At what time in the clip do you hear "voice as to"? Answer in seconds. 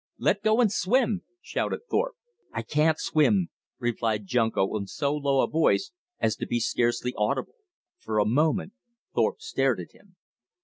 5.47-6.47